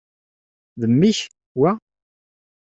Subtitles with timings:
[0.79, 1.19] D mmi-k,
[1.59, 1.71] wa?